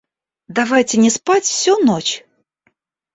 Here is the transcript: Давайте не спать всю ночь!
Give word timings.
Давайте 0.47 0.97
не 0.97 1.11
спать 1.11 1.43
всю 1.43 1.77
ночь! 1.85 2.25